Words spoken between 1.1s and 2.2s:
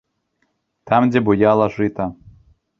дзе буяла жыта.